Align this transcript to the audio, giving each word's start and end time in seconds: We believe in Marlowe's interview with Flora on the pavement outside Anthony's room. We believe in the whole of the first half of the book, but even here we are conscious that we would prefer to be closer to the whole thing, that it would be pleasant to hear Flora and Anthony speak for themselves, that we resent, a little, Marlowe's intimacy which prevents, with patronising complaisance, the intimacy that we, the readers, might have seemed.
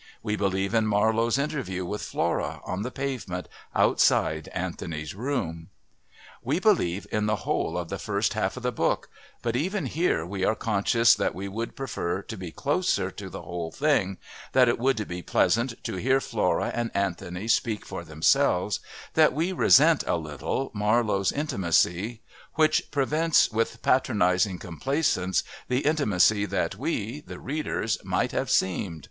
We 0.23 0.35
believe 0.35 0.73
in 0.73 0.87
Marlowe's 0.87 1.37
interview 1.37 1.85
with 1.85 2.01
Flora 2.01 2.59
on 2.65 2.81
the 2.81 2.89
pavement 2.89 3.47
outside 3.75 4.47
Anthony's 4.47 5.13
room. 5.13 5.69
We 6.41 6.59
believe 6.59 7.05
in 7.11 7.27
the 7.27 7.35
whole 7.45 7.77
of 7.77 7.89
the 7.89 7.99
first 7.99 8.33
half 8.33 8.57
of 8.57 8.63
the 8.63 8.71
book, 8.71 9.09
but 9.43 9.55
even 9.55 9.85
here 9.85 10.25
we 10.25 10.43
are 10.43 10.55
conscious 10.55 11.13
that 11.13 11.35
we 11.35 11.47
would 11.47 11.75
prefer 11.75 12.23
to 12.23 12.35
be 12.35 12.49
closer 12.51 13.11
to 13.11 13.29
the 13.29 13.43
whole 13.43 13.71
thing, 13.71 14.17
that 14.53 14.67
it 14.67 14.79
would 14.79 15.07
be 15.07 15.21
pleasant 15.21 15.75
to 15.83 15.97
hear 15.97 16.19
Flora 16.19 16.71
and 16.73 16.89
Anthony 16.95 17.47
speak 17.47 17.85
for 17.85 18.03
themselves, 18.03 18.79
that 19.13 19.33
we 19.33 19.51
resent, 19.51 20.03
a 20.07 20.15
little, 20.15 20.71
Marlowe's 20.73 21.31
intimacy 21.31 22.23
which 22.55 22.89
prevents, 22.89 23.51
with 23.51 23.83
patronising 23.83 24.57
complaisance, 24.57 25.43
the 25.67 25.81
intimacy 25.85 26.47
that 26.47 26.73
we, 26.73 27.21
the 27.21 27.37
readers, 27.37 27.99
might 28.03 28.31
have 28.31 28.49
seemed. 28.49 28.99